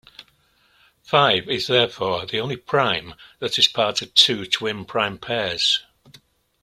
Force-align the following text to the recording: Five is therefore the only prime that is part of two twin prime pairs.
Five 1.03 1.47
is 1.47 1.67
therefore 1.67 2.25
the 2.25 2.39
only 2.39 2.57
prime 2.57 3.13
that 3.37 3.59
is 3.59 3.67
part 3.67 4.01
of 4.01 4.15
two 4.15 4.47
twin 4.47 4.83
prime 4.83 5.19
pairs. 5.19 5.83